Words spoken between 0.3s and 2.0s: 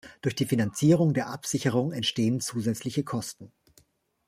die Finanzierung der Absicherung